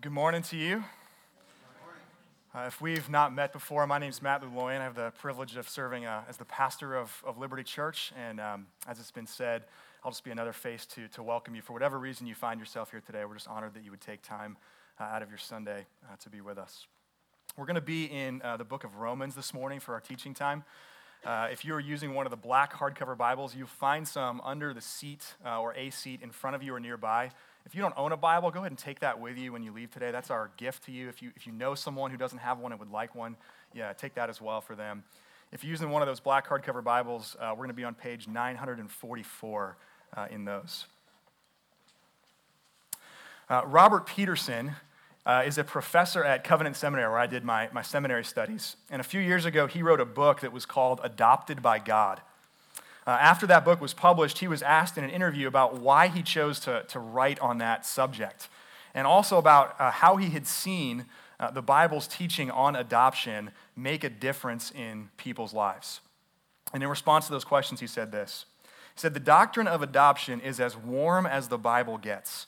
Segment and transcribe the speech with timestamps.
[0.00, 0.82] good morning to you.
[2.54, 4.80] Uh, if we've not met before, my name is Matt Luloyan.
[4.80, 8.10] I have the privilege of serving uh, as the pastor of, of Liberty Church.
[8.16, 9.64] And um, as it's been said,
[10.02, 11.60] I'll just be another face to, to welcome you.
[11.60, 14.22] For whatever reason you find yourself here today, we're just honored that you would take
[14.22, 14.56] time
[14.98, 16.86] uh, out of your Sunday uh, to be with us.
[17.58, 20.32] We're going to be in uh, the book of Romans this morning for our teaching
[20.32, 20.64] time.
[21.26, 24.72] Uh, if you are using one of the black hardcover Bibles, you'll find some under
[24.72, 27.32] the seat or a seat in front of you or nearby.
[27.66, 29.72] If you don't own a Bible, go ahead and take that with you when you
[29.72, 30.10] leave today.
[30.10, 31.08] That's our gift to you.
[31.08, 33.36] If you, if you know someone who doesn't have one and would like one,
[33.74, 35.04] yeah, take that as well for them.
[35.52, 37.94] If you're using one of those black hardcover Bibles, uh, we're going to be on
[37.94, 39.76] page 944
[40.16, 40.86] uh, in those.
[43.48, 44.72] Uh, Robert Peterson
[45.26, 48.76] uh, is a professor at Covenant Seminary, where I did my, my seminary studies.
[48.90, 52.20] And a few years ago, he wrote a book that was called Adopted by God.
[53.10, 56.22] Uh, after that book was published, he was asked in an interview about why he
[56.22, 58.48] chose to, to write on that subject,
[58.94, 61.04] and also about uh, how he had seen
[61.40, 66.02] uh, the Bible's teaching on adoption make a difference in people's lives.
[66.72, 68.44] And in response to those questions, he said this
[68.94, 72.46] He said, The doctrine of adoption is as warm as the Bible gets.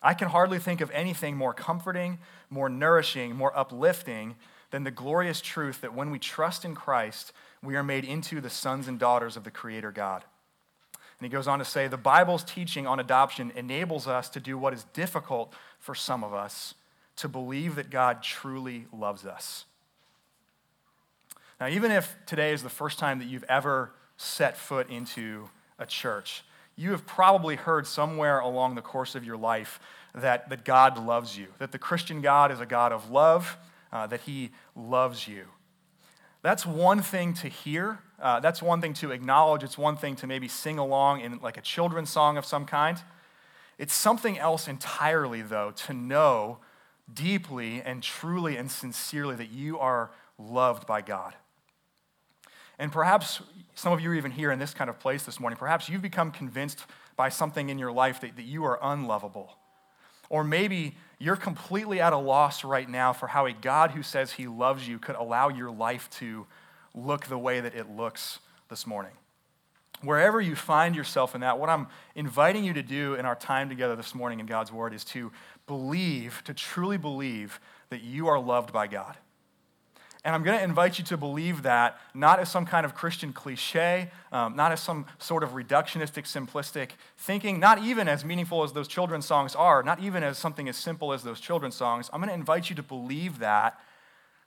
[0.00, 4.36] I can hardly think of anything more comforting, more nourishing, more uplifting
[4.70, 7.34] than the glorious truth that when we trust in Christ,
[7.64, 10.24] we are made into the sons and daughters of the Creator God.
[11.18, 14.58] And he goes on to say the Bible's teaching on adoption enables us to do
[14.58, 16.74] what is difficult for some of us
[17.16, 19.66] to believe that God truly loves us.
[21.60, 25.86] Now, even if today is the first time that you've ever set foot into a
[25.86, 26.44] church,
[26.76, 29.78] you have probably heard somewhere along the course of your life
[30.14, 33.56] that, that God loves you, that the Christian God is a God of love,
[33.92, 35.44] uh, that he loves you.
[36.44, 38.00] That's one thing to hear.
[38.20, 39.62] Uh, that's one thing to acknowledge.
[39.62, 42.98] It's one thing to maybe sing along in like a children's song of some kind.
[43.78, 46.58] It's something else entirely, though, to know
[47.12, 51.34] deeply and truly and sincerely that you are loved by God.
[52.78, 53.40] And perhaps
[53.74, 55.56] some of you are even here in this kind of place this morning.
[55.56, 56.84] Perhaps you've become convinced
[57.16, 59.56] by something in your life that, that you are unlovable.
[60.28, 64.32] Or maybe you're completely at a loss right now for how a God who says
[64.32, 66.46] he loves you could allow your life to
[66.94, 69.12] look the way that it looks this morning.
[70.02, 73.68] Wherever you find yourself in that, what I'm inviting you to do in our time
[73.68, 75.32] together this morning in God's Word is to
[75.66, 77.58] believe, to truly believe
[77.88, 79.16] that you are loved by God.
[80.24, 83.34] And I'm going to invite you to believe that not as some kind of Christian
[83.34, 88.72] cliche, um, not as some sort of reductionistic, simplistic thinking, not even as meaningful as
[88.72, 92.08] those children's songs are, not even as something as simple as those children's songs.
[92.10, 93.78] I'm going to invite you to believe that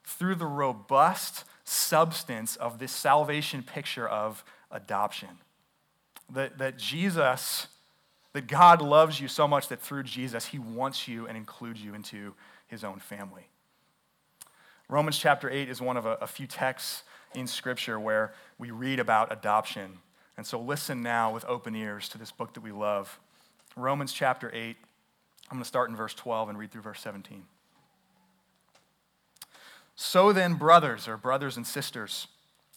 [0.04, 5.28] through the robust substance of this salvation picture of adoption.
[6.30, 7.68] That, that Jesus,
[8.32, 11.94] that God loves you so much that through Jesus, he wants you and includes you
[11.94, 12.34] into
[12.66, 13.47] his own family.
[14.88, 17.02] Romans chapter 8 is one of a, a few texts
[17.34, 19.98] in Scripture where we read about adoption.
[20.36, 23.20] And so listen now with open ears to this book that we love.
[23.76, 24.76] Romans chapter 8.
[25.50, 27.44] I'm going to start in verse 12 and read through verse 17.
[29.94, 32.28] So then, brothers, or brothers and sisters,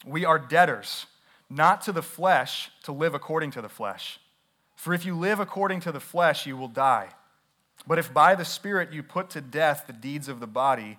[0.04, 1.06] we are debtors,
[1.48, 4.18] not to the flesh, to live according to the flesh.
[4.74, 7.10] For if you live according to the flesh, you will die.
[7.86, 10.98] But if by the Spirit you put to death the deeds of the body,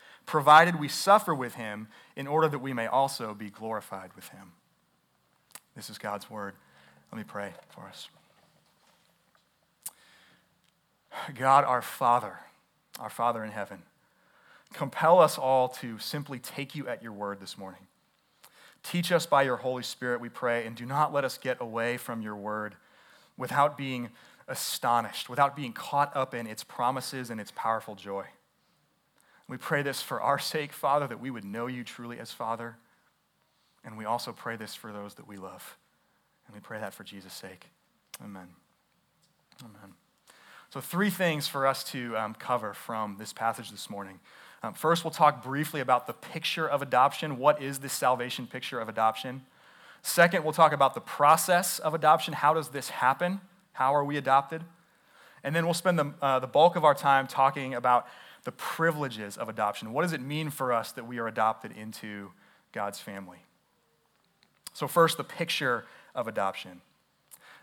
[0.31, 4.53] provided we suffer with Him in order that we may also be glorified with him.
[5.75, 6.53] This is God's word.
[7.11, 8.07] Let me pray for us.
[11.35, 12.39] God, our Father,
[12.97, 13.83] our Father in heaven,
[14.71, 17.81] compel us all to simply take you at your word this morning.
[18.83, 21.97] Teach us by your Holy Spirit, we pray, and do not let us get away
[21.97, 22.75] from your word
[23.35, 24.11] without being
[24.47, 28.27] astonished, without being caught up in its promises and its powerful joy.
[29.51, 32.77] We pray this for our sake, Father, that we would know you truly as Father.
[33.83, 35.75] And we also pray this for those that we love.
[36.47, 37.65] And we pray that for Jesus' sake.
[38.23, 38.47] Amen.
[39.59, 39.95] Amen.
[40.69, 44.21] So, three things for us to um, cover from this passage this morning.
[44.63, 47.37] Um, first, we'll talk briefly about the picture of adoption.
[47.37, 49.43] What is this salvation picture of adoption?
[50.01, 52.35] Second, we'll talk about the process of adoption.
[52.35, 53.41] How does this happen?
[53.73, 54.63] How are we adopted?
[55.43, 58.07] And then we'll spend the, uh, the bulk of our time talking about
[58.43, 59.93] the privileges of adoption.
[59.93, 62.31] What does it mean for us that we are adopted into
[62.71, 63.39] God's family?
[64.73, 65.85] So, first, the picture
[66.15, 66.81] of adoption.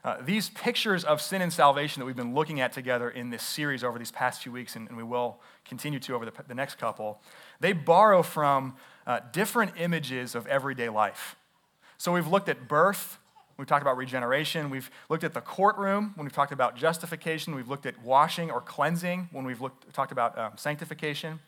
[0.04, 3.42] Uh, these pictures of sin and salvation that we've been looking at together in this
[3.42, 6.54] series over these past few weeks, and, and we will continue to over the, the,
[6.54, 7.20] next couple,
[7.58, 8.76] they borrow from
[9.06, 11.34] uh, different images of everyday life.
[11.98, 13.19] So we've looked at birth,
[13.58, 17.69] we've talked about regeneration, we've looked at the courtroom when we've talked about justification, we've
[17.69, 21.40] looked at washing or cleansing when we've looked, talked about um, sanctification.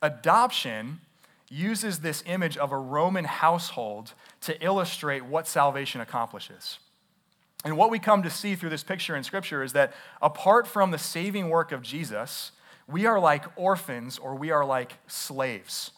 [0.00, 1.00] Adoption
[1.48, 4.12] uses this image of a Roman household
[4.42, 6.78] to illustrate what salvation accomplishes.
[7.64, 9.92] And what we come to see through this picture in Scripture is that
[10.22, 12.52] apart from the saving work of Jesus,
[12.86, 15.90] we are like orphans or we are like slaves.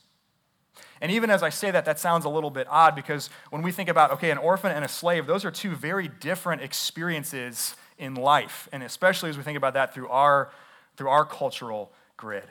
[1.01, 3.73] And even as I say that, that sounds a little bit odd because when we
[3.73, 8.15] think about, okay, an orphan and a slave, those are two very different experiences in
[8.15, 8.69] life.
[8.73, 10.51] And especially as we think about that through our,
[10.97, 12.45] through our cultural grid.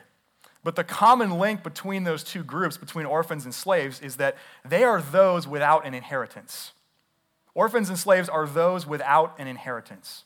[0.64, 4.84] But the common link between those two groups, between orphans and slaves, is that they
[4.84, 6.72] are those without an inheritance.
[7.54, 10.24] Orphans and slaves are those without an inheritance.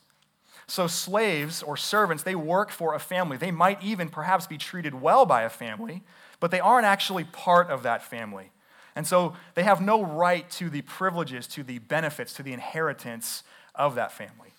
[0.67, 3.37] So, slaves or servants, they work for a family.
[3.37, 6.03] They might even perhaps be treated well by a family,
[6.43, 8.51] but they aren't actually part of that family.
[8.97, 13.43] And so they have no right to the privileges, to the benefits, to the inheritance
[13.73, 14.49] of that family.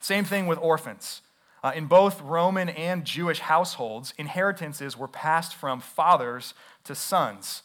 [0.00, 1.22] Same thing with orphans.
[1.62, 7.62] Uh, in both Roman and Jewish households, inheritances were passed from fathers to sons.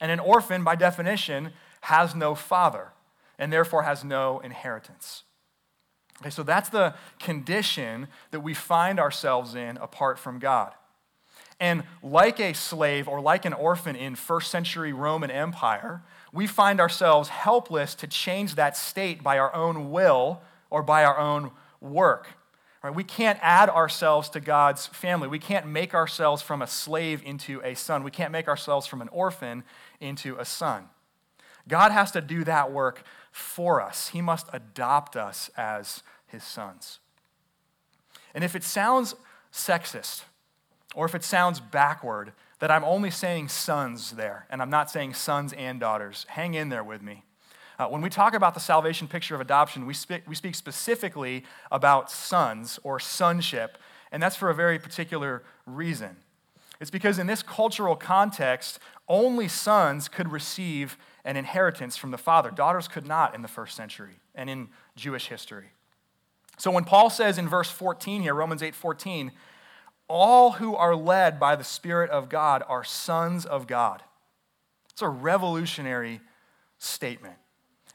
[0.00, 1.52] And an orphan, by definition,
[1.82, 2.88] has no father
[3.38, 5.22] and therefore has no inheritance.
[6.20, 10.72] Okay, so that's the condition that we find ourselves in apart from God.
[11.60, 16.02] And like a slave or like an orphan in first century Roman Empire,
[16.32, 21.18] we find ourselves helpless to change that state by our own will or by our
[21.18, 22.28] own work.
[22.82, 22.94] Right?
[22.94, 25.28] We can't add ourselves to God's family.
[25.28, 28.02] We can't make ourselves from a slave into a son.
[28.02, 29.64] We can't make ourselves from an orphan
[30.00, 30.88] into a son.
[31.66, 34.08] God has to do that work for us.
[34.08, 36.98] He must adopt us as his sons.
[38.34, 39.14] And if it sounds
[39.52, 40.22] sexist,
[40.94, 45.14] or if it sounds backward, that I'm only saying sons there, and I'm not saying
[45.14, 46.24] sons and daughters.
[46.28, 47.24] Hang in there with me.
[47.78, 51.44] Uh, when we talk about the salvation picture of adoption, we, speak, we speak specifically
[51.72, 53.78] about sons or sonship,
[54.12, 56.16] and that's for a very particular reason.
[56.80, 62.50] It's because in this cultural context, only sons could receive an inheritance from the father.
[62.50, 65.72] Daughters could not in the first century and in Jewish history.
[66.58, 69.32] So when Paul says in verse 14 here, Romans 8 14,
[70.08, 74.02] all who are led by the Spirit of God are sons of God.
[74.90, 76.20] It's a revolutionary
[76.78, 77.36] statement.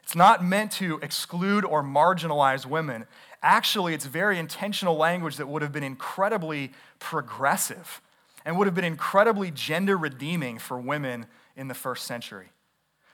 [0.02, 3.06] It's not meant to exclude or marginalize women.
[3.42, 8.02] Actually, it's very intentional language that would have been incredibly progressive
[8.44, 11.26] and would have been incredibly gender redeeming for women
[11.56, 12.48] in the first century.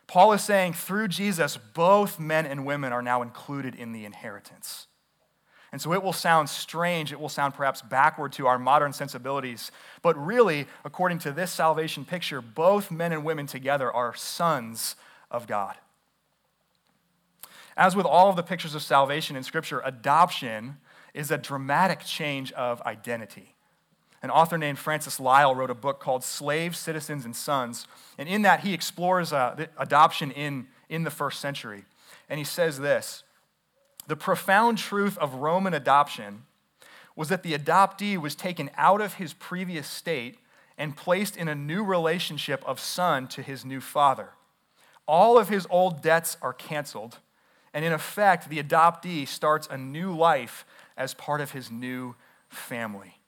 [0.07, 4.87] Paul is saying through Jesus, both men and women are now included in the inheritance.
[5.76, 9.70] And so it will sound strange, it will sound perhaps backward to our modern sensibilities,
[10.00, 14.96] but really, according to this salvation picture, both men and women together are sons
[15.31, 15.75] of God.
[17.76, 20.78] As with all of the pictures of salvation in Scripture, adoption
[21.12, 23.55] is a dramatic change of identity.
[24.23, 27.87] An author named Francis Lyall wrote a book called Slaves, Citizens, and Sons.
[28.17, 31.85] And in that, he explores uh, adoption in, in the first century.
[32.30, 33.25] And he says this
[34.07, 36.45] the profound truth of Roman adoption
[37.15, 40.39] was that the adoptee was taken out of his previous state
[40.79, 44.31] and placed in a new relationship of son to his new father.
[45.09, 47.19] All of his old debts are canceled,
[47.73, 52.15] and in effect, the adoptee starts a new life as part of his new
[52.49, 53.19] family.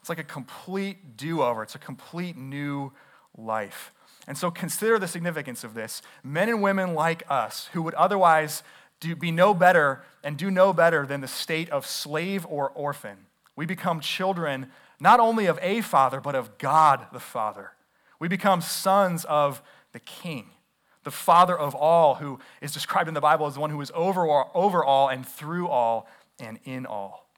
[0.00, 2.92] It's like a complete do over, it's a complete new
[3.36, 3.92] life.
[4.28, 6.00] And so consider the significance of this.
[6.22, 8.62] Men and women like us, who would otherwise
[9.02, 13.26] do, be no better and do no better than the state of slave or orphan.
[13.56, 14.68] We become children
[15.00, 17.72] not only of a father, but of God the Father.
[18.20, 19.60] We become sons of
[19.92, 20.46] the King,
[21.02, 23.90] the Father of all, who is described in the Bible as the one who is
[23.94, 27.28] over, over all and through all and in all.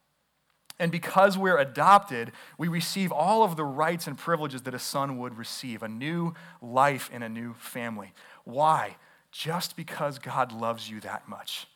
[0.78, 5.18] And because we're adopted, we receive all of the rights and privileges that a son
[5.18, 8.12] would receive a new life in a new family.
[8.44, 8.96] Why?
[9.34, 11.66] Just because God loves you that much.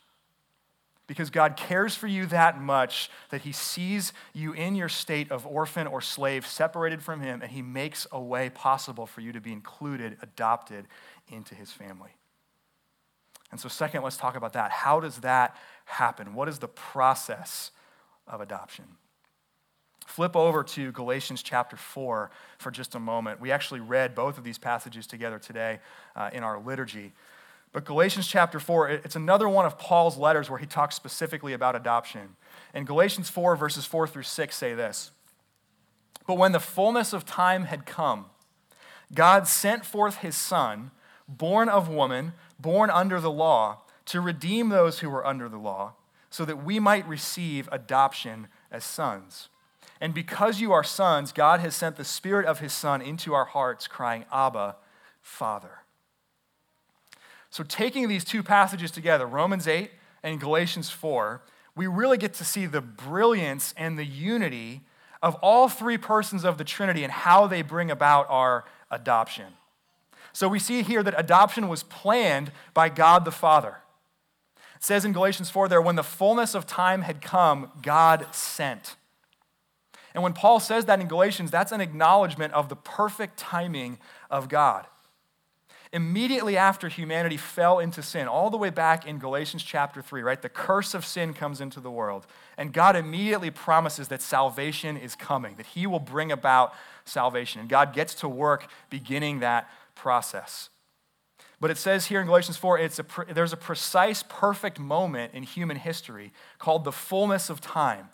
[1.09, 5.45] Because God cares for you that much that He sees you in your state of
[5.45, 9.41] orphan or slave, separated from Him, and He makes a way possible for you to
[9.41, 10.87] be included, adopted
[11.33, 12.11] into His family.
[13.51, 14.71] And so, second, let's talk about that.
[14.71, 16.35] How does that happen?
[16.35, 17.73] What is the process
[18.29, 18.85] of adoption?
[20.07, 23.43] flip over to Galatians chapter 4 for just a moment.
[23.43, 25.81] We actually read both of these passages together today
[26.17, 27.13] uh, in our liturgy.
[27.73, 31.77] But Galatians chapter 4, it's another one of Paul's letters where he talks specifically about
[31.77, 32.37] adoption.
[32.73, 35.11] And Galatians 4, verses 4 through 6 say this
[36.27, 38.27] But when the fullness of time had come,
[39.13, 40.91] God sent forth his Son,
[41.27, 45.95] born of woman, born under the law, to redeem those who were under the law,
[46.31, 49.49] so that we might receive adoption as sons.
[50.01, 53.47] And because you are sons, God has sent the Spirit of his Son into our
[53.47, 54.77] hearts, crying, Abba,
[55.21, 55.81] Father.
[57.51, 59.91] So, taking these two passages together, Romans 8
[60.23, 61.43] and Galatians 4,
[61.75, 64.83] we really get to see the brilliance and the unity
[65.23, 69.47] of all three persons of the Trinity and how they bring about our adoption.
[70.33, 73.79] So, we see here that adoption was planned by God the Father.
[74.77, 78.95] It says in Galatians 4 there, when the fullness of time had come, God sent.
[80.15, 83.99] And when Paul says that in Galatians, that's an acknowledgement of the perfect timing
[84.31, 84.87] of God
[85.93, 90.41] immediately after humanity fell into sin, all the way back in Galatians chapter 3, right?
[90.41, 92.27] The curse of sin comes into the world.
[92.57, 97.61] And God immediately promises that salvation is coming, that He will bring about salvation.
[97.61, 100.69] And God gets to work beginning that process.
[101.61, 105.43] But it says here in Galatians 4, it's a, there's a precise, perfect moment in
[105.43, 108.11] human history called the fullness of time.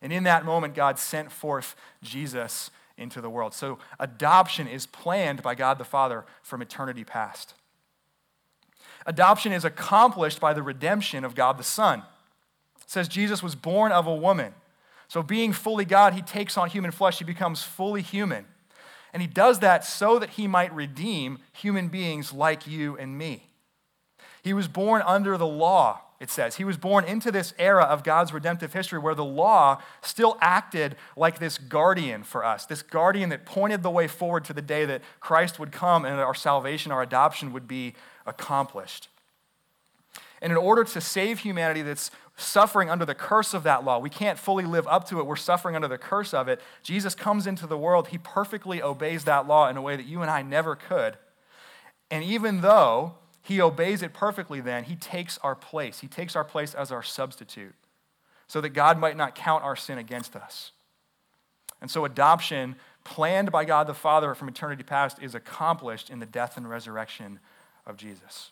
[0.00, 3.54] And in that moment, God sent forth Jesus into the world.
[3.54, 7.54] So adoption is planned by God the Father from eternity past.
[9.06, 12.00] Adoption is accomplished by the redemption of God the Son.
[12.80, 14.54] It says Jesus was born of a woman.
[15.08, 18.44] So, being fully God, he takes on human flesh, he becomes fully human.
[19.12, 23.48] And he does that so that he might redeem human beings like you and me.
[24.42, 26.56] He was born under the law, it says.
[26.56, 30.96] He was born into this era of God's redemptive history where the law still acted
[31.16, 34.84] like this guardian for us, this guardian that pointed the way forward to the day
[34.84, 37.94] that Christ would come and our salvation, our adoption would be
[38.26, 39.08] accomplished.
[40.42, 44.10] And in order to save humanity that's suffering under the curse of that law, we
[44.10, 46.60] can't fully live up to it, we're suffering under the curse of it.
[46.82, 50.22] Jesus comes into the world, he perfectly obeys that law in a way that you
[50.22, 51.16] and I never could.
[52.10, 53.14] And even though
[53.48, 54.84] he obeys it perfectly, then.
[54.84, 56.00] He takes our place.
[56.00, 57.74] He takes our place as our substitute
[58.46, 60.72] so that God might not count our sin against us.
[61.80, 66.26] And so, adoption, planned by God the Father from eternity past, is accomplished in the
[66.26, 67.38] death and resurrection
[67.86, 68.50] of Jesus.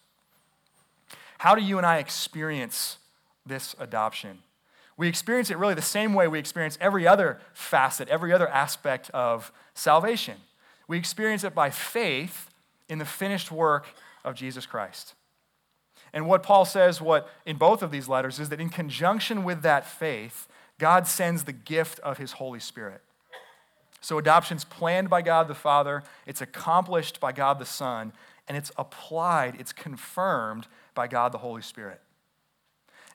[1.36, 2.96] How do you and I experience
[3.44, 4.38] this adoption?
[4.96, 9.10] We experience it really the same way we experience every other facet, every other aspect
[9.10, 10.36] of salvation.
[10.88, 12.48] We experience it by faith
[12.88, 13.88] in the finished work
[14.26, 15.14] of Jesus Christ.
[16.12, 19.62] And what Paul says what in both of these letters is that in conjunction with
[19.62, 23.00] that faith, God sends the gift of his Holy Spirit.
[24.00, 28.12] So adoption's planned by God the Father, it's accomplished by God the Son,
[28.46, 32.00] and it's applied, it's confirmed by God the Holy Spirit.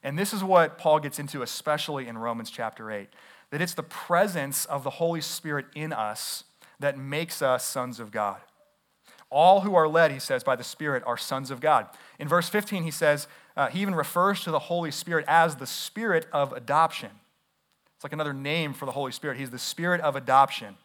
[0.04, 3.08] And this is what Paul gets into especially in Romans chapter 8,
[3.52, 6.44] that it's the presence of the Holy Spirit in us
[6.80, 8.42] that makes us sons of God.
[9.32, 11.88] All who are led, he says, by the Spirit are sons of God.
[12.20, 15.66] In verse 15, he says, uh, he even refers to the Holy Spirit as the
[15.66, 17.10] Spirit of adoption.
[17.96, 19.38] It's like another name for the Holy Spirit.
[19.38, 20.76] He's the Spirit of adoption.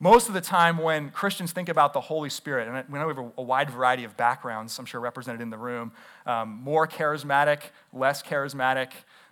[0.00, 3.14] Most of the time, when Christians think about the Holy Spirit, and we know we
[3.14, 5.92] have a wide variety of backgrounds, I'm sure represented in the room,
[6.26, 7.60] um, more charismatic,
[7.92, 8.88] less charismatic,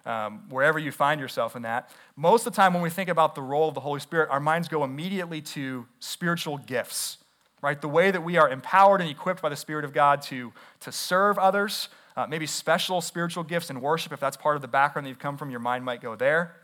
[0.07, 1.91] um, wherever you find yourself in that.
[2.15, 4.39] Most of the time, when we think about the role of the Holy Spirit, our
[4.39, 7.19] minds go immediately to spiritual gifts
[7.63, 7.81] right?
[7.81, 10.93] The way that we are empowered and equipped by the Spirit of God to, to
[10.93, 15.07] serve others, uh, maybe special spiritual gifts in worship, if that's part of the background
[15.07, 16.57] that you've come from, your mind might go there.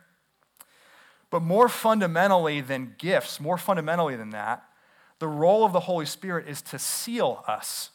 [1.31, 4.65] But more fundamentally than gifts, more fundamentally than that,
[5.19, 7.91] the role of the Holy Spirit is to seal us.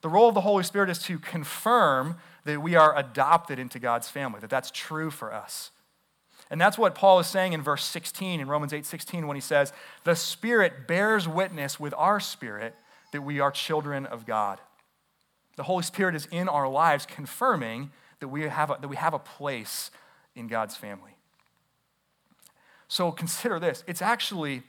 [0.00, 4.08] The role of the Holy Spirit is to confirm that we are adopted into God's
[4.08, 5.70] family, that that's true for us.
[6.50, 9.40] And that's what Paul is saying in verse 16, in Romans 8 16, when he
[9.40, 9.72] says,
[10.04, 12.74] The Spirit bears witness with our spirit
[13.12, 14.60] that we are children of God.
[15.56, 17.90] The Holy Spirit is in our lives, confirming
[18.20, 19.90] that we have a, that we have a place
[20.34, 21.16] in God's family.
[22.88, 24.62] So consider this it's actually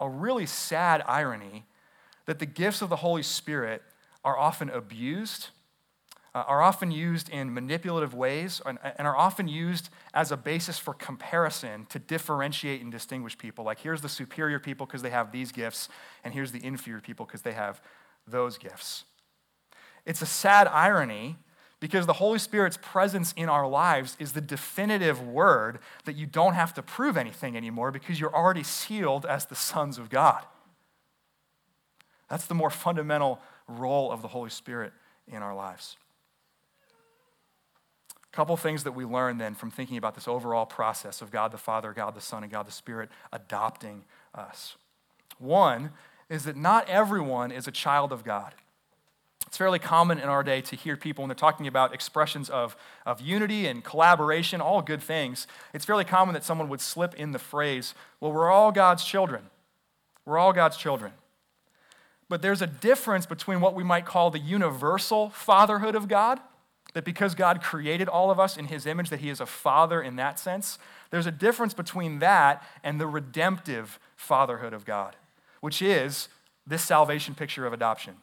[0.00, 1.64] a really sad irony
[2.26, 3.82] that the gifts of the Holy Spirit
[4.24, 5.48] are often abused
[6.34, 10.78] uh, are often used in manipulative ways and, and are often used as a basis
[10.78, 13.64] for comparison to differentiate and distinguish people.
[13.64, 15.88] Like, here's the superior people because they have these gifts,
[16.24, 17.82] and here's the inferior people because they have
[18.26, 19.04] those gifts.
[20.06, 21.36] It's a sad irony
[21.82, 26.54] Because the Holy Spirit's presence in our lives is the definitive word that you don't
[26.54, 30.44] have to prove anything anymore because you're already sealed as the sons of God.
[32.30, 34.92] That's the more fundamental role of the Holy Spirit
[35.26, 35.96] in our lives.
[38.32, 41.58] Couple things that we learn then from thinking about this overall process of God the
[41.58, 44.76] Father, God the Son, and God the Spirit adopting us.
[45.38, 45.90] One
[46.30, 48.54] is that not everyone is a child of God.
[49.46, 52.74] It's fairly common in our day to hear people when they're talking about expressions of,
[53.04, 55.46] of unity and collaboration, all good things.
[55.74, 59.42] It's fairly common that someone would slip in the phrase, well, we're all God's children.
[60.24, 61.12] We're all God's children.
[62.30, 66.40] But there's a difference between what we might call the universal fatherhood of God
[66.94, 70.02] that because God created all of us in his image, that he is a father
[70.02, 70.78] in that sense.
[71.10, 75.16] There's a difference between that and the redemptive fatherhood of God,
[75.60, 76.28] which is
[76.66, 78.16] this salvation picture of adoption.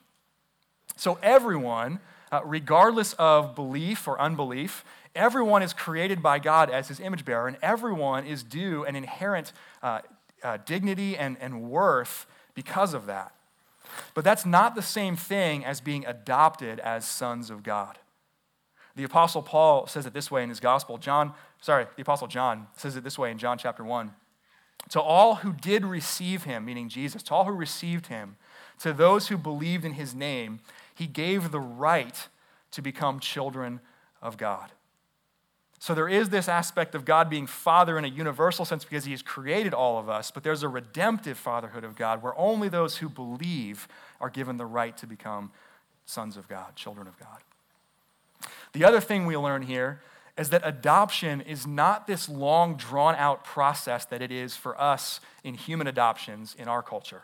[0.96, 2.00] So, everyone,
[2.32, 4.84] uh, regardless of belief or unbelief,
[5.16, 9.54] everyone is created by God as his image bearer, and everyone is due an inherent
[9.82, 10.02] uh,
[10.44, 13.34] uh, dignity and, and worth because of that.
[14.14, 17.98] But that's not the same thing as being adopted as sons of God.
[19.00, 20.98] The Apostle Paul says it this way in his gospel.
[20.98, 24.12] John, sorry, the Apostle John says it this way in John chapter 1.
[24.90, 28.36] To all who did receive him, meaning Jesus, to all who received him,
[28.80, 30.60] to those who believed in his name,
[30.94, 32.28] he gave the right
[32.72, 33.80] to become children
[34.22, 34.70] of God.
[35.80, 39.12] So there is this aspect of God being Father in a universal sense because He
[39.12, 42.98] has created all of us, but there's a redemptive fatherhood of God where only those
[42.98, 43.88] who believe
[44.20, 45.54] are given the right to become
[46.06, 47.40] sons of God, children of God.
[48.74, 50.02] The other thing we learn here
[50.38, 55.20] is that adoption is not this long, drawn out process that it is for us
[55.44, 57.24] in human adoptions in our culture.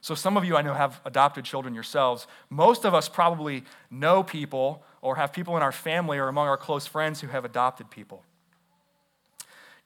[0.00, 2.26] So, some of you I know have adopted children yourselves.
[2.48, 6.56] Most of us probably know people or have people in our family or among our
[6.56, 8.24] close friends who have adopted people.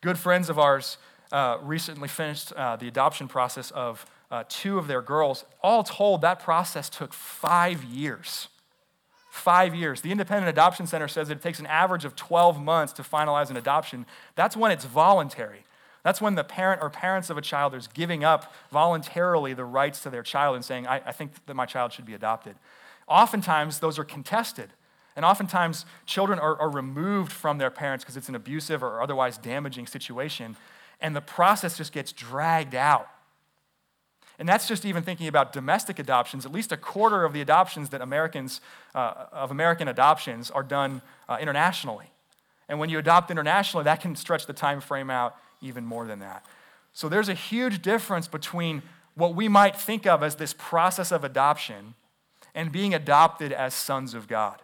[0.00, 0.98] Good friends of ours
[1.32, 5.44] uh, recently finished uh, the adoption process of uh, two of their girls.
[5.62, 8.48] All told, that process took five years
[9.34, 10.00] five years.
[10.00, 13.50] The Independent Adoption Center says that it takes an average of 12 months to finalize
[13.50, 14.06] an adoption.
[14.36, 15.64] That's when it's voluntary.
[16.04, 20.04] That's when the parent or parents of a child is giving up voluntarily the rights
[20.04, 22.54] to their child and saying, I, I think that my child should be adopted.
[23.08, 24.70] Oftentimes, those are contested.
[25.16, 29.36] And oftentimes, children are, are removed from their parents because it's an abusive or otherwise
[29.36, 30.56] damaging situation.
[31.00, 33.08] And the process just gets dragged out.
[34.38, 36.44] And that's just even thinking about domestic adoptions.
[36.44, 38.60] At least a quarter of the adoptions that Americans,
[38.94, 42.10] uh, of American adoptions, are done uh, internationally.
[42.68, 46.18] And when you adopt internationally, that can stretch the time frame out even more than
[46.18, 46.44] that.
[46.92, 48.82] So there's a huge difference between
[49.14, 51.94] what we might think of as this process of adoption
[52.54, 54.60] and being adopted as sons of God.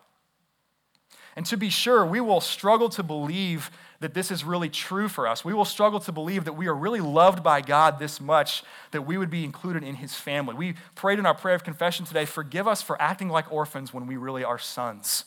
[1.40, 5.26] And to be sure, we will struggle to believe that this is really true for
[5.26, 5.42] us.
[5.42, 9.06] We will struggle to believe that we are really loved by God this much that
[9.06, 10.54] we would be included in his family.
[10.54, 14.06] We prayed in our prayer of confession today, forgive us for acting like orphans when
[14.06, 15.24] we really are sons.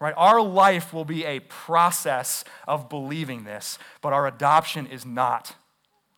[0.00, 0.14] Right?
[0.16, 5.54] Our life will be a process of believing this, but our adoption is not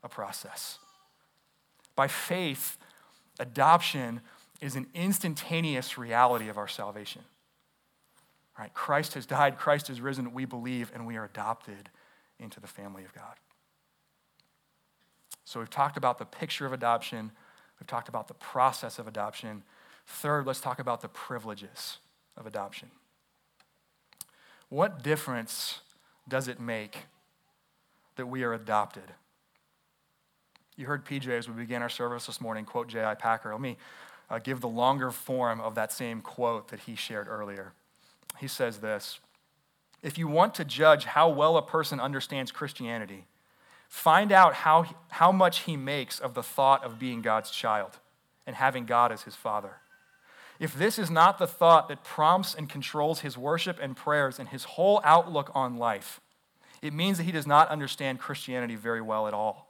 [0.03, 0.79] a process.
[1.95, 2.79] By faith,
[3.39, 4.23] adoption
[4.63, 7.25] is an instantaneous reality of our salvation.
[8.59, 8.75] Right?
[8.75, 11.91] Christ has died, Christ has risen, we believe, and we are adopted
[12.41, 13.35] into the family of God.
[15.45, 17.31] So we've talked about the picture of adoption,
[17.81, 19.63] we've talked about the process of adoption.
[20.07, 21.99] Third, let's talk about the privileges
[22.37, 22.91] of adoption.
[24.69, 25.81] What difference
[26.29, 27.05] does it make
[28.17, 29.15] that we are adopted?
[30.77, 33.15] You heard PJ as we began our service this morning quote J.I.
[33.15, 33.53] Packer.
[33.53, 33.77] Let me
[34.29, 37.73] uh, give the longer form of that same quote that he shared earlier
[38.39, 39.21] he says this
[40.03, 43.27] If you want to judge how well a person understands Christianity,
[43.89, 47.99] find out how, how much he makes of the thought of being God's child
[48.47, 49.77] and having God as his father.
[50.59, 54.49] If this is not the thought that prompts and controls his worship and prayers and
[54.49, 56.21] his whole outlook on life,
[56.83, 59.69] it means that he does not understand Christianity very well at all.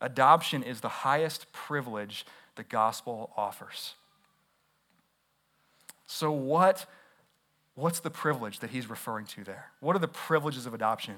[0.00, 2.24] Adoption is the highest privilege
[2.56, 3.94] the gospel offers.
[6.06, 6.86] So, what
[7.74, 9.70] What's the privilege that he's referring to there?
[9.80, 11.16] What are the privileges of adoption?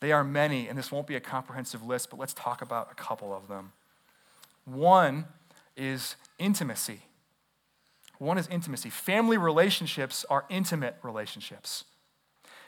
[0.00, 2.94] They are many, and this won't be a comprehensive list, but let's talk about a
[2.94, 3.72] couple of them.
[4.64, 5.26] One
[5.76, 7.02] is intimacy.
[8.18, 8.90] One is intimacy.
[8.90, 11.84] Family relationships are intimate relationships.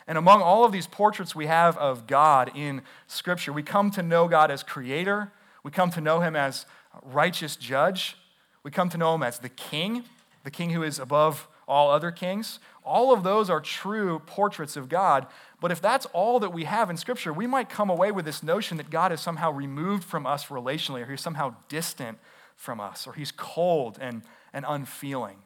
[0.07, 4.03] And among all of these portraits we have of God in Scripture, we come to
[4.03, 5.31] know God as creator,
[5.63, 6.67] we come to know him as
[7.03, 8.17] righteous judge,
[8.63, 10.05] we come to know him as the king,
[10.45, 12.59] the king who is above all other kings.
[12.85, 15.27] All of those are true portraits of God.
[15.61, 18.43] But if that's all that we have in Scripture, we might come away with this
[18.43, 22.19] notion that God is somehow removed from us relationally, or he's somehow distant
[22.57, 25.37] from us, or he's cold and, and unfeeling.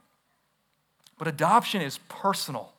[1.16, 2.72] But adoption is personal,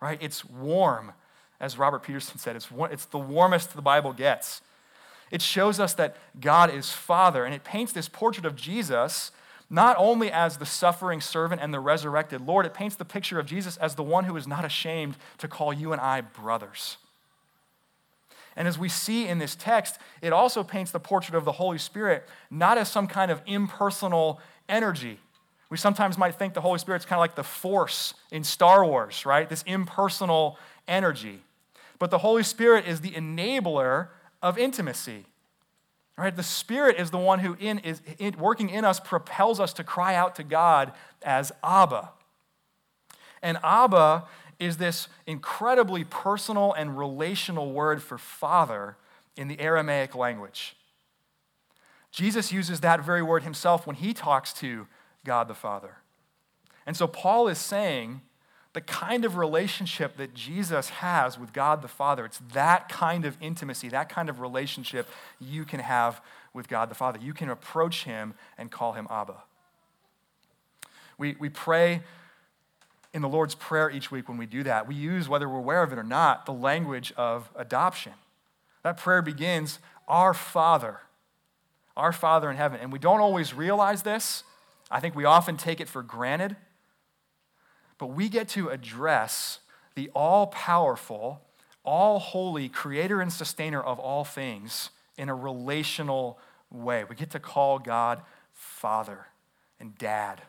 [0.00, 0.18] right?
[0.20, 1.12] It's warm,
[1.58, 2.56] as Robert Peterson said.
[2.56, 4.60] It's, it's the warmest the Bible gets.
[5.30, 9.32] It shows us that God is Father, and it paints this portrait of Jesus
[9.68, 13.46] not only as the suffering servant and the resurrected Lord, it paints the picture of
[13.46, 16.98] Jesus as the one who is not ashamed to call you and I brothers.
[18.54, 21.78] And as we see in this text, it also paints the portrait of the Holy
[21.78, 25.20] Spirit not as some kind of impersonal energy.
[25.68, 29.26] We sometimes might think the Holy Spirit's kind of like the force in Star Wars,
[29.26, 29.48] right?
[29.48, 31.42] This impersonal energy.
[31.98, 34.08] But the Holy Spirit is the enabler
[34.42, 35.24] of intimacy.
[36.18, 36.34] Right?
[36.34, 39.84] The Spirit is the one who, in, is in, working in us, propels us to
[39.84, 42.10] cry out to God as Abba.
[43.42, 44.24] And Abba
[44.58, 48.96] is this incredibly personal and relational word for father
[49.36, 50.74] in the Aramaic language.
[52.10, 54.86] Jesus uses that very word himself when he talks to
[55.24, 55.98] God the Father.
[56.86, 58.22] And so Paul is saying
[58.76, 62.26] the kind of relationship that Jesus has with God the Father.
[62.26, 65.08] It's that kind of intimacy, that kind of relationship
[65.40, 66.20] you can have
[66.52, 67.18] with God the Father.
[67.18, 69.36] You can approach him and call him Abba.
[71.16, 72.02] We, we pray
[73.14, 74.86] in the Lord's Prayer each week when we do that.
[74.86, 78.12] We use, whether we're aware of it or not, the language of adoption.
[78.82, 81.00] That prayer begins, Our Father,
[81.96, 82.80] our Father in heaven.
[82.82, 84.44] And we don't always realize this.
[84.90, 86.56] I think we often take it for granted.
[87.98, 89.60] But we get to address
[89.94, 91.40] the all powerful,
[91.84, 96.38] all holy creator and sustainer of all things in a relational
[96.70, 97.04] way.
[97.04, 98.20] We get to call God
[98.52, 99.26] Father
[99.80, 100.42] and Dad.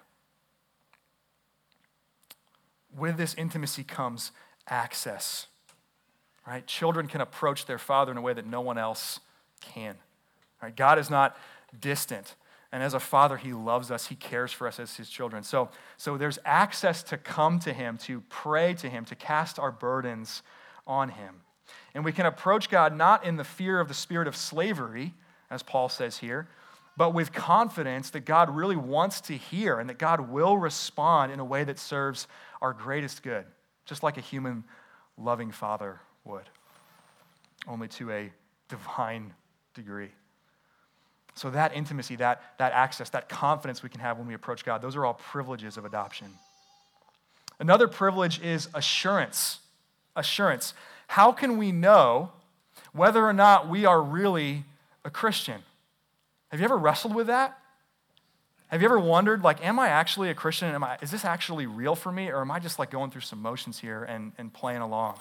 [2.96, 4.32] With this intimacy comes
[4.68, 5.48] access.
[6.46, 6.66] Right?
[6.66, 9.20] Children can approach their father in a way that no one else
[9.62, 9.96] can.
[10.62, 10.76] Right?
[10.76, 11.38] God is not
[11.78, 12.36] distant.
[12.78, 14.06] And as a father, he loves us.
[14.06, 15.42] He cares for us as his children.
[15.42, 19.72] So, so there's access to come to him, to pray to him, to cast our
[19.72, 20.44] burdens
[20.86, 21.42] on him.
[21.96, 25.16] And we can approach God not in the fear of the spirit of slavery,
[25.50, 26.50] as Paul says here,
[26.96, 31.40] but with confidence that God really wants to hear and that God will respond in
[31.40, 32.28] a way that serves
[32.62, 33.46] our greatest good,
[33.88, 34.64] just like a human
[35.18, 36.48] loving father would,
[37.68, 38.32] only to a
[38.70, 39.34] divine
[39.74, 40.12] degree.
[41.38, 44.82] So, that intimacy, that, that access, that confidence we can have when we approach God,
[44.82, 46.28] those are all privileges of adoption.
[47.60, 49.60] Another privilege is assurance.
[50.16, 50.74] Assurance.
[51.08, 52.32] How can we know
[52.92, 54.66] whether or not we are really
[55.06, 55.62] a Christian?
[56.50, 57.58] Have you ever wrestled with that?
[58.68, 60.74] Have you ever wondered, like, am I actually a Christian?
[60.74, 62.30] Am I, is this actually real for me?
[62.30, 65.20] Or am I just like going through some motions here and, and playing along?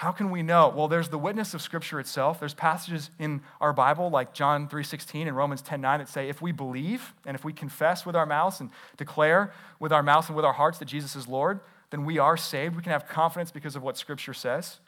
[0.00, 0.72] How can we know?
[0.74, 2.40] Well, there's the witness of Scripture itself.
[2.40, 6.52] There's passages in our Bible like John 3:16 and Romans 10:9 that say if we
[6.52, 10.44] believe and if we confess with our mouths and declare with our mouths and with
[10.46, 11.60] our hearts that Jesus is Lord,
[11.90, 12.76] then we are saved.
[12.76, 14.80] We can have confidence because of what Scripture says.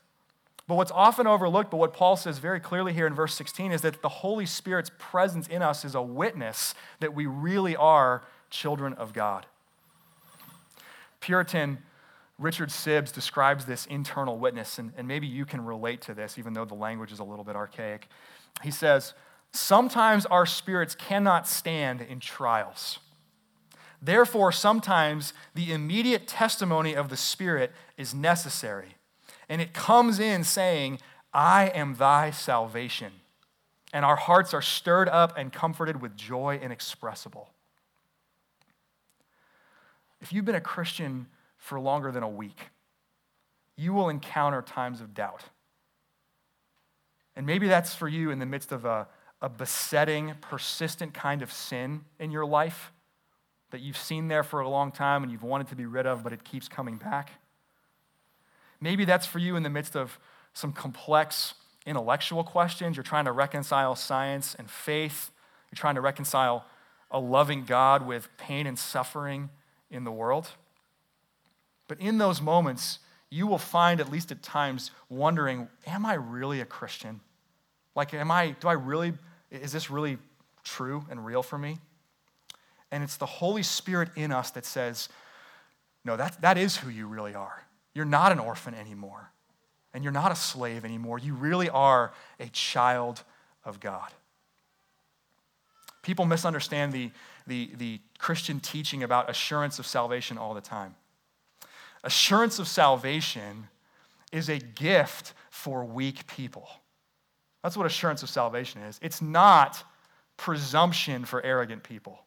[0.66, 3.83] But what's often overlooked, but what Paul says very clearly here in verse 16, is
[3.83, 8.94] that the Holy Spirit's presence in us is a witness that we really are children
[8.94, 9.44] of God.
[11.20, 11.83] Puritan
[12.38, 16.53] Richard Sibbes describes this internal witness, and, and maybe you can relate to this, even
[16.53, 18.09] though the language is a little bit archaic.
[18.62, 19.14] He says,
[19.53, 22.99] Sometimes our spirits cannot stand in trials.
[24.01, 28.97] Therefore, sometimes the immediate testimony of the Spirit is necessary.
[29.49, 30.99] And it comes in saying,
[31.33, 33.12] I am thy salvation.
[33.92, 37.51] And our hearts are stirred up and comforted with joy inexpressible.
[40.21, 41.27] If you've been a Christian
[41.62, 42.70] for longer than a week,
[43.77, 45.44] you will encounter times of doubt.
[47.37, 49.07] And maybe that's for you in the midst of a,
[49.40, 52.90] a besetting, persistent kind of sin in your life
[53.70, 56.25] that you've seen there for a long time and you've wanted to be rid of,
[56.25, 57.31] but it keeps coming back.
[58.81, 60.18] Maybe that's for you in the midst of
[60.55, 61.55] some complex
[61.87, 62.96] intellectual questions.
[62.96, 65.31] You're trying to reconcile science and faith.
[65.70, 66.64] You're trying to reconcile
[67.09, 69.48] a loving God with pain and suffering
[69.92, 70.48] in the world.
[71.92, 76.62] But in those moments, you will find, at least at times, wondering, am I really
[76.62, 77.20] a Christian?
[77.94, 79.12] Like, am I, do I really,
[79.50, 80.16] is this really
[80.64, 81.76] true and real for me?
[82.90, 85.11] And it's the Holy Spirit in us that says,
[86.02, 87.62] no, that, that is who you really are.
[87.92, 89.31] You're not an orphan anymore,
[89.92, 91.18] and you're not a slave anymore.
[91.18, 93.22] You really are a child
[93.66, 94.09] of God.
[96.00, 97.11] People misunderstand the,
[97.46, 100.94] the, the Christian teaching about assurance of salvation all the time.
[102.04, 103.68] Assurance of salvation
[104.32, 106.68] is a gift for weak people.
[107.62, 108.98] That's what assurance of salvation is.
[109.02, 109.84] It's not
[110.36, 112.18] presumption for arrogant people.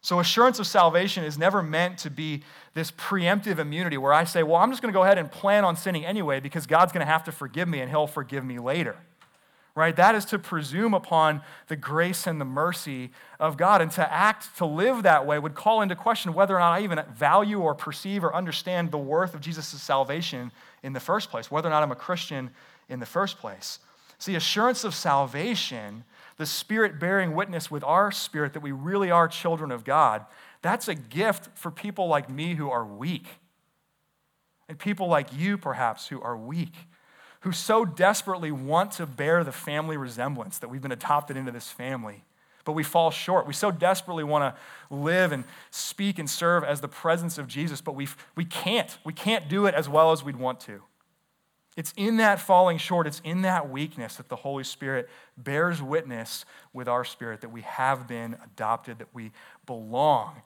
[0.00, 4.44] So, assurance of salvation is never meant to be this preemptive immunity where I say,
[4.44, 7.04] well, I'm just going to go ahead and plan on sinning anyway because God's going
[7.04, 8.96] to have to forgive me and He'll forgive me later.
[9.78, 9.94] Right?
[9.94, 13.80] That is to presume upon the grace and the mercy of God.
[13.80, 16.82] And to act, to live that way would call into question whether or not I
[16.82, 20.50] even value or perceive or understand the worth of Jesus' salvation
[20.82, 22.50] in the first place, whether or not I'm a Christian
[22.88, 23.78] in the first place.
[24.18, 26.02] See, assurance of salvation
[26.38, 30.26] the Spirit bearing witness with our spirit that we really are children of God,
[30.60, 33.26] that's a gift for people like me who are weak.
[34.68, 36.74] And people like you, perhaps, who are weak,
[37.40, 41.70] who so desperately want to bear the family resemblance that we've been adopted into this
[41.70, 42.24] family.
[42.64, 43.46] But we fall short.
[43.46, 47.80] We so desperately want to live and speak and serve as the presence of Jesus,
[47.80, 48.98] but we, we can't.
[49.04, 50.82] We can't do it as well as we'd want to.
[51.78, 56.44] It's in that falling short, it's in that weakness that the Holy Spirit bears witness
[56.72, 59.30] with our spirit that we have been adopted, that we
[59.64, 60.42] belong,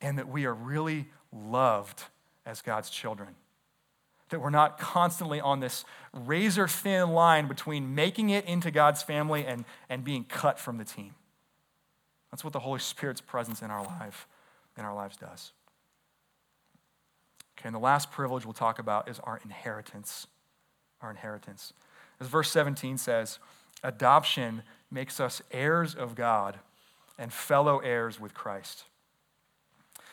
[0.00, 2.04] and that we are really loved
[2.46, 3.34] as God's children.
[4.30, 9.46] That we're not constantly on this razor thin line between making it into God's family
[9.46, 11.14] and, and being cut from the team.
[12.30, 14.26] That's what the Holy Spirit's presence in our life
[14.76, 15.52] in our lives does.
[17.58, 20.26] Okay, and the last privilege we'll talk about is our inheritance
[21.02, 21.72] our inheritance.
[22.20, 23.38] As verse 17 says,
[23.82, 26.58] adoption makes us heirs of God
[27.18, 28.84] and fellow heirs with Christ.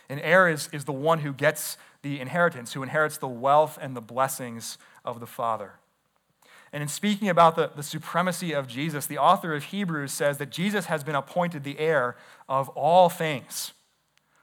[0.10, 3.96] An heir is, is the one who gets the inheritance, who inherits the wealth and
[3.96, 5.74] the blessings of the Father.
[6.74, 10.50] And in speaking about the, the supremacy of Jesus, the author of Hebrews says that
[10.50, 12.16] Jesus has been appointed the heir
[12.50, 13.74] of all things.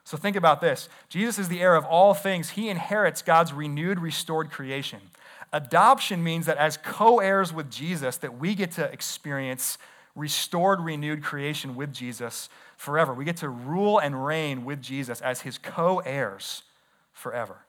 [0.03, 2.51] So think about this Jesus is the heir of all things.
[2.51, 4.99] He inherits God's renewed, restored creation.
[5.53, 9.77] Adoption means that as co-heirs with Jesus, that we get to experience
[10.15, 13.13] restored, renewed creation with Jesus forever.
[13.13, 16.63] We get to rule and reign with Jesus as his co-heirs
[17.13, 17.59] forever.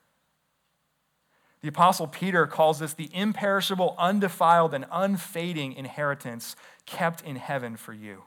[1.61, 7.92] The Apostle Peter calls this the imperishable, undefiled, and unfading inheritance kept in heaven for
[7.92, 8.24] you.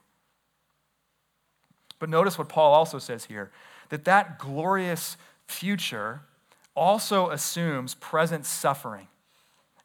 [1.99, 3.51] But notice what Paul also says here
[3.89, 6.21] that that glorious future
[6.75, 9.07] also assumes present suffering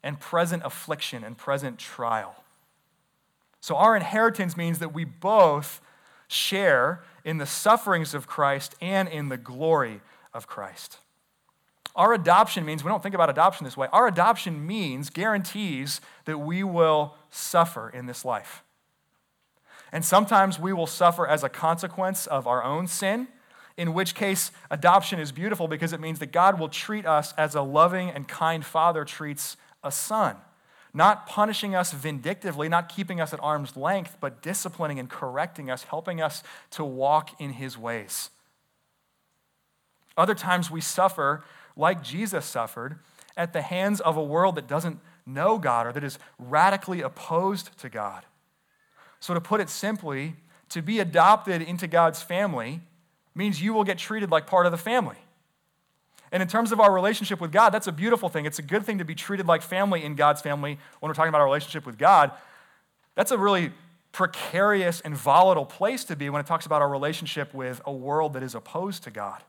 [0.03, 2.40] and present affliction and present trial.
[3.61, 5.81] So, our inheritance means that we both
[6.27, 10.01] share in the sufferings of Christ and in the glory
[10.33, 10.97] of Christ.
[11.95, 16.39] Our adoption means, we don't think about adoption this way, our adoption means, guarantees that
[16.39, 18.63] we will suffer in this life.
[19.91, 23.27] And sometimes we will suffer as a consequence of our own sin,
[23.77, 27.55] in which case adoption is beautiful because it means that God will treat us as
[27.55, 30.37] a loving and kind father treats a son,
[30.93, 35.83] not punishing us vindictively, not keeping us at arm's length, but disciplining and correcting us,
[35.83, 38.29] helping us to walk in his ways.
[40.17, 41.43] Other times we suffer
[41.75, 42.99] like Jesus suffered
[43.37, 47.77] at the hands of a world that doesn't know God or that is radically opposed
[47.79, 48.25] to God.
[49.19, 50.35] So, to put it simply,
[50.69, 52.81] to be adopted into God's family
[53.35, 55.17] means you will get treated like part of the family.
[56.31, 58.45] And in terms of our relationship with God, that's a beautiful thing.
[58.45, 61.29] It's a good thing to be treated like family in God's family when we're talking
[61.29, 62.31] about our relationship with God.
[63.15, 63.71] That's a really
[64.11, 68.33] precarious and volatile place to be when it talks about our relationship with a world
[68.33, 69.43] that is opposed to God.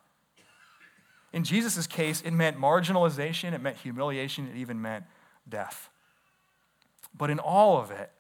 [1.33, 5.05] In Jesus' case, it meant marginalization, it meant humiliation, it even meant
[5.49, 5.89] death.
[7.17, 8.11] But in all of it,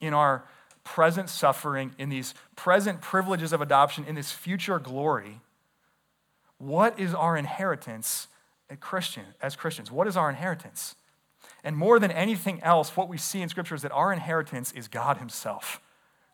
[0.00, 0.44] in our
[0.84, 5.40] present suffering, in these present privileges of adoption, in this future glory,
[6.58, 8.28] what is our inheritance
[8.68, 9.90] as, Christian, as Christians?
[9.90, 10.94] What is our inheritance?
[11.64, 14.88] And more than anything else, what we see in Scripture is that our inheritance is
[14.88, 15.80] God Himself.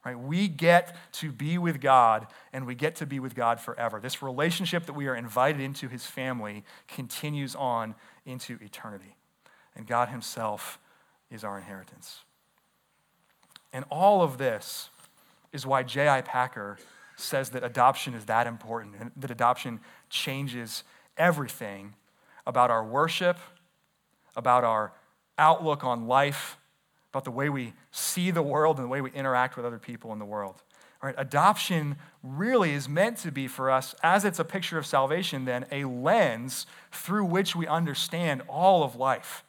[0.05, 0.19] Right?
[0.19, 4.01] We get to be with God and we get to be with God forever.
[4.01, 7.95] This relationship that we are invited into His family continues on
[8.27, 9.17] into eternity.
[9.75, 10.79] And God Himself
[11.31, 12.21] is our inheritance.
[13.73, 14.91] And all of this
[15.53, 16.21] is why J.I.
[16.21, 16.79] Packer
[17.17, 20.85] says that adoption is that important and that adoption changes
[21.17, 21.95] everything
[22.47, 23.39] about our worship,
[24.37, 24.93] about our
[25.39, 26.59] outlook on life,
[27.11, 30.13] about the way we see the world and the way we interact with other people
[30.13, 30.57] in the world.
[31.03, 34.87] All right, adoption really is meant to be for us, as it's a picture of
[34.87, 39.45] salvation, then a lens through which we understand all of life.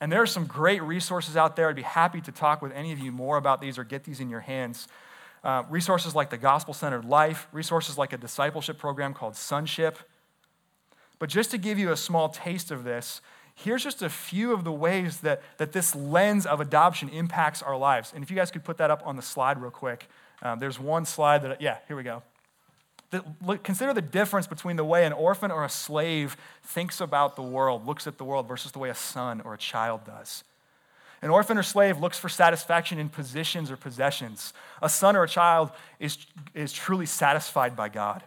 [0.00, 1.68] And there are some great resources out there.
[1.68, 4.20] I'd be happy to talk with any of you more about these or get these
[4.20, 4.88] in your hands.
[5.46, 9.96] Uh, resources like the Gospel Centered Life, resources like a discipleship program called Sonship.
[11.20, 13.20] But just to give you a small taste of this,
[13.54, 17.76] here's just a few of the ways that, that this lens of adoption impacts our
[17.76, 18.12] lives.
[18.12, 20.08] And if you guys could put that up on the slide real quick.
[20.42, 22.24] Um, there's one slide that, yeah, here we go.
[23.10, 27.36] The, look, consider the difference between the way an orphan or a slave thinks about
[27.36, 30.42] the world, looks at the world, versus the way a son or a child does.
[31.22, 34.52] An orphan or slave looks for satisfaction in positions or possessions.
[34.82, 36.18] A son or a child is,
[36.54, 38.22] is truly satisfied by God.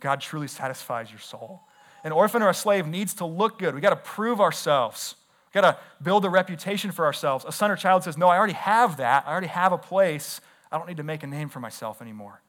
[0.00, 1.62] God truly satisfies your soul.
[2.04, 3.74] An orphan or a slave needs to look good.
[3.74, 5.14] We got to prove ourselves.
[5.52, 7.44] We got to build a reputation for ourselves.
[7.46, 9.24] A son or child says, No, I already have that.
[9.26, 10.40] I already have a place.
[10.70, 12.42] I don't need to make a name for myself anymore.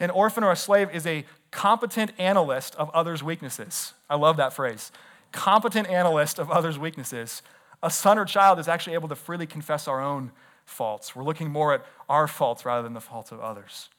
[0.00, 3.94] An orphan or a slave is a competent analyst of others' weaknesses.
[4.10, 4.90] I love that phrase.
[5.32, 7.42] Competent analyst of others' weaknesses.
[7.84, 10.32] A son or child is actually able to freely confess our own
[10.64, 11.14] faults.
[11.14, 13.90] We're looking more at our faults rather than the faults of others.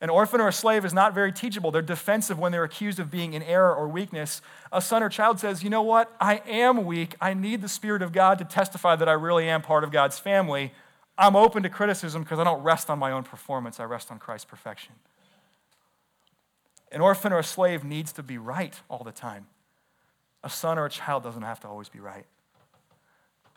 [0.00, 1.70] An orphan or a slave is not very teachable.
[1.70, 4.42] They're defensive when they're accused of being in error or weakness.
[4.72, 6.12] A son or child says, You know what?
[6.20, 7.14] I am weak.
[7.20, 10.18] I need the Spirit of God to testify that I really am part of God's
[10.18, 10.72] family.
[11.16, 14.18] I'm open to criticism because I don't rest on my own performance, I rest on
[14.18, 14.94] Christ's perfection.
[16.90, 19.46] An orphan or a slave needs to be right all the time.
[20.42, 22.26] A son or a child doesn't have to always be right.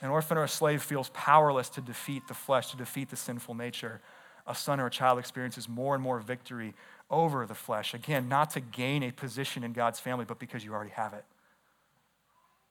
[0.04, 3.56] An orphan or a slave feels powerless to defeat the flesh, to defeat the sinful
[3.56, 4.02] nature.
[4.46, 6.74] A son or a child experiences more and more victory
[7.10, 7.94] over the flesh.
[7.94, 11.24] Again, not to gain a position in God's family, but because you already have it.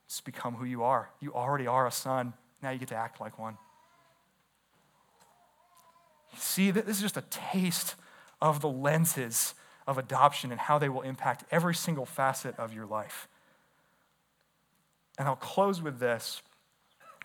[0.05, 1.09] It's become who you are.
[1.21, 2.35] You already are a son.
[2.62, 3.57] Now you get to act like one.
[6.37, 7.95] See, this is just a taste
[8.42, 9.55] of the lenses
[9.87, 13.27] of adoption and how they will impact every single facet of your life.
[15.18, 16.42] And I'll close with this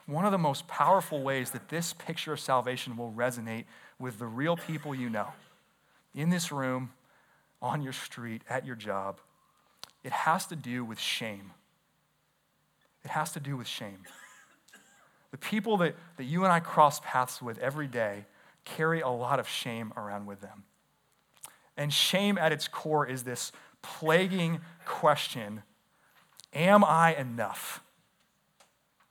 [0.07, 3.65] one of the most powerful ways that this picture of salvation will resonate
[3.99, 5.27] with the real people you know
[6.15, 6.91] in this room,
[7.61, 9.19] on your street, at your job,
[10.03, 11.51] it has to do with shame.
[13.03, 13.99] It has to do with shame.
[15.31, 18.25] The people that, that you and I cross paths with every day
[18.63, 20.63] carry a lot of shame around with them.
[21.75, 25.63] And shame at its core is this plaguing question
[26.53, 27.81] Am I enough?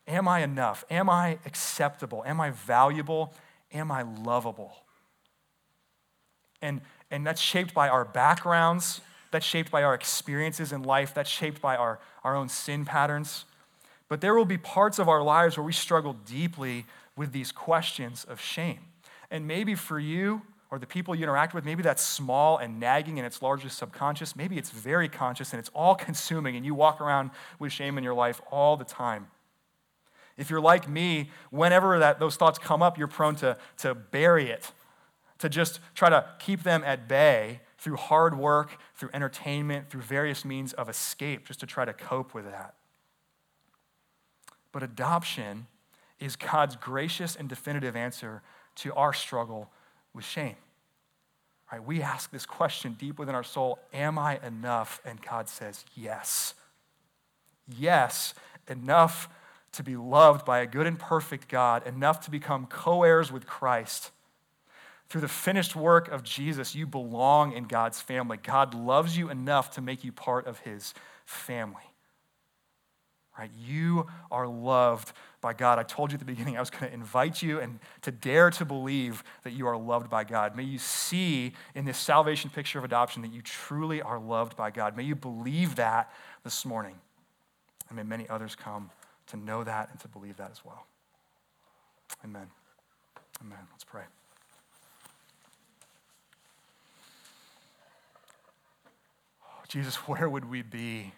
[0.09, 0.85] Am I enough?
[0.91, 2.23] Am I acceptable?
[2.27, 3.35] Am I valuable?
[3.73, 4.77] Am I lovable?
[6.63, 11.31] And, and that's shaped by our backgrounds, that's shaped by our experiences in life, that's
[11.31, 13.45] shaped by our, our own sin patterns.
[14.09, 18.25] But there will be parts of our lives where we struggle deeply with these questions
[18.25, 18.79] of shame.
[19.31, 23.19] And maybe for you or the people you interact with, maybe that's small and nagging
[23.19, 24.37] and it's largely subconscious.
[24.37, 28.05] Maybe it's very conscious and it's all consuming and you walk around with shame in
[28.05, 29.27] your life all the time.
[30.37, 34.51] If you're like me, whenever that, those thoughts come up, you're prone to, to bury
[34.51, 34.71] it,
[35.39, 40.45] to just try to keep them at bay through hard work, through entertainment, through various
[40.45, 42.75] means of escape, just to try to cope with that.
[44.73, 45.67] But adoption
[46.19, 48.43] is God's gracious and definitive answer
[48.77, 49.71] to our struggle
[50.15, 50.57] with shame.
[51.73, 51.83] Right?
[51.83, 55.01] We ask this question deep within our soul Am I enough?
[55.05, 56.55] And God says, Yes.
[57.69, 58.35] Yes,
[58.69, 59.29] enough
[59.77, 63.47] to be loved by a good and perfect God, enough to become co heirs with
[63.47, 64.11] Christ.
[65.09, 68.39] Through the finished work of Jesus, you belong in God's family.
[68.39, 71.83] God loves you enough to make you part of his family.
[73.39, 73.51] Right?
[73.57, 75.13] You are loved
[75.43, 75.79] by God.
[75.79, 78.51] I told you at the beginning I was going to invite you and to dare
[78.53, 80.57] to believe that you are loved by God.
[80.57, 84.71] May you see in this salvation picture of adoption that you truly are loved by
[84.71, 84.97] God.
[84.97, 86.11] May you believe that
[86.45, 86.97] this morning.
[87.89, 88.91] And may many others come
[89.29, 90.87] to know that and to believe that as well.
[92.25, 92.47] Amen.
[93.41, 93.59] Amen.
[93.73, 94.03] Let's pray.
[99.45, 101.13] Oh, Jesus, where would we be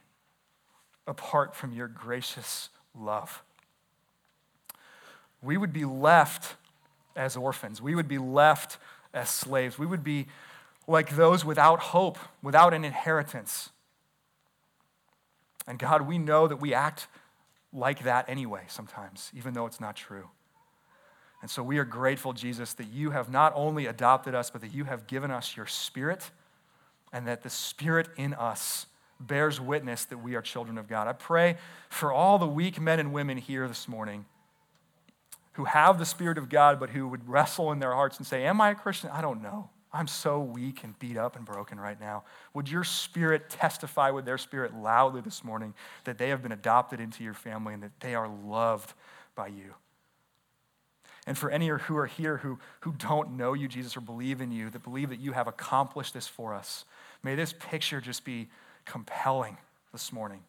[1.06, 3.42] apart from your gracious love?
[5.42, 6.56] We would be left
[7.14, 7.80] as orphans.
[7.80, 8.78] We would be left
[9.14, 9.78] as slaves.
[9.78, 10.26] We would be
[10.86, 13.70] like those without hope, without an inheritance.
[15.66, 17.06] And God, we know that we act
[17.72, 20.28] like that anyway sometimes, even though it's not true.
[21.40, 24.74] And so we are grateful, Jesus, that you have not only adopted us, but that
[24.74, 26.30] you have given us your spirit,
[27.12, 28.86] and that the spirit in us
[29.20, 31.06] bears witness that we are children of God.
[31.06, 31.56] I pray
[31.88, 34.26] for all the weak men and women here this morning
[35.52, 38.44] who have the spirit of God, but who would wrestle in their hearts and say,
[38.44, 39.10] Am I a Christian?
[39.10, 39.70] I don't know.
[39.92, 42.24] I'm so weak and beat up and broken right now.
[42.52, 45.74] Would your spirit testify with their spirit loudly this morning
[46.04, 48.92] that they have been adopted into your family and that they are loved
[49.34, 49.74] by you?
[51.26, 54.50] And for any who are here who, who don't know you, Jesus, or believe in
[54.50, 56.84] you, that believe that you have accomplished this for us,
[57.22, 58.48] may this picture just be
[58.84, 59.58] compelling
[59.92, 60.40] this morning.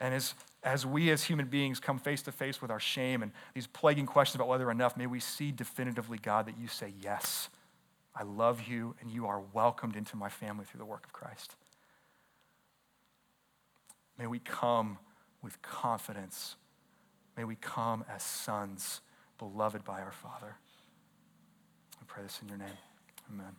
[0.00, 3.30] And as, as we as human beings come face to face with our shame and
[3.54, 7.48] these plaguing questions about whether enough, may we see definitively, God, that you say, Yes,
[8.14, 11.56] I love you, and you are welcomed into my family through the work of Christ.
[14.18, 14.98] May we come
[15.42, 16.56] with confidence.
[17.36, 19.00] May we come as sons,
[19.38, 20.56] beloved by our Father.
[22.00, 22.78] I pray this in your name.
[23.32, 23.56] Amen.